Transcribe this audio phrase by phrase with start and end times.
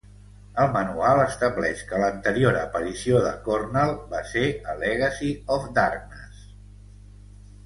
[0.61, 6.43] El manual estableix que l'anterior aparició de Cornell va ser a Legacy of Darkness.